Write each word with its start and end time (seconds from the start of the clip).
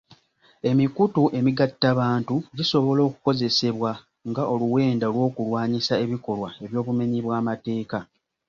Emikutu 0.69 1.21
emigattabantu 1.37 2.35
gisobola 2.57 3.01
okukozesebwa 3.09 3.91
nga 4.29 4.43
oluwenda 4.53 5.05
olw'okulwanyisa 5.09 5.93
ebikolwa 6.03 6.49
by'obumenyi 6.69 7.19
bw'amateeka. 7.25 7.99